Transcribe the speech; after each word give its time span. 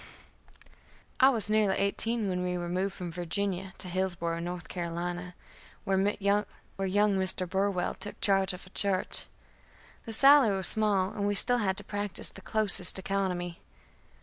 I 1.19 1.29
was 1.29 1.47
nearly 1.47 1.77
eighteen 1.77 2.27
when 2.27 2.41
we 2.41 2.57
removed 2.57 2.95
from 2.95 3.11
Virginia 3.11 3.75
to 3.77 3.87
Hillsboro', 3.87 4.39
North 4.39 4.67
Carolina, 4.67 5.35
where 5.83 5.99
young 5.99 6.45
Mr. 6.79 7.47
Burwell 7.47 7.93
took 7.93 8.19
charge 8.19 8.51
of 8.51 8.65
a 8.65 8.71
church. 8.71 9.27
The 10.07 10.13
salary 10.13 10.57
was 10.57 10.67
small, 10.67 11.11
and 11.11 11.27
we 11.27 11.35
still 11.35 11.59
had 11.59 11.77
to 11.77 11.83
practise 11.83 12.31
the 12.31 12.41
closest 12.41 12.97
economy. 12.97 13.59